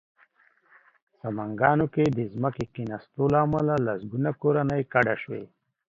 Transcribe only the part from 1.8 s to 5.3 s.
کې د ځمکې کېناستو له امله لسګونه کورنۍ کډه